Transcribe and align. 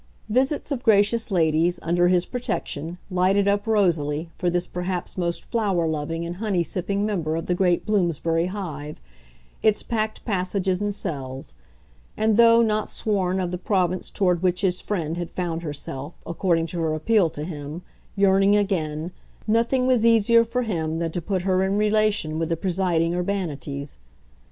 Visits 0.29 0.71
of 0.71 0.81
gracious 0.81 1.29
ladies, 1.29 1.79
under 1.83 2.07
his 2.07 2.25
protection, 2.25 2.97
lighted 3.11 3.47
up 3.47 3.67
rosily, 3.67 4.29
for 4.35 4.49
this 4.49 4.65
perhaps 4.65 5.15
most 5.15 5.43
flower 5.45 5.85
loving 5.87 6.25
and 6.25 6.37
honey 6.37 6.63
sipping 6.63 7.05
member 7.05 7.35
of 7.35 7.45
the 7.45 7.53
great 7.53 7.85
Bloomsbury 7.85 8.47
hive, 8.47 8.99
its 9.61 9.83
packed 9.83 10.25
passages 10.25 10.81
and 10.81 10.95
cells; 10.95 11.53
and 12.17 12.35
though 12.35 12.63
not 12.63 12.89
sworn 12.89 13.39
of 13.39 13.51
the 13.51 13.59
province 13.59 14.09
toward 14.09 14.41
which 14.41 14.61
his 14.61 14.81
friend 14.81 15.17
had 15.17 15.29
found 15.29 15.61
herself, 15.61 16.15
according 16.25 16.65
to 16.65 16.79
her 16.79 16.95
appeal 16.95 17.29
to 17.29 17.43
him, 17.43 17.83
yearning 18.15 18.55
again, 18.55 19.11
nothing 19.45 19.85
was 19.85 20.03
easier 20.03 20.43
for 20.43 20.63
him 20.63 20.97
than 20.97 21.11
to 21.11 21.21
put 21.21 21.43
her 21.43 21.61
in 21.63 21.77
relation 21.77 22.39
with 22.39 22.49
the 22.49 22.57
presiding 22.57 23.13
urbanities. 23.13 23.97